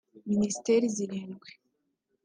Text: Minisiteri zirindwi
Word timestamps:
Minisiteri 0.29 0.85
zirindwi 0.95 1.49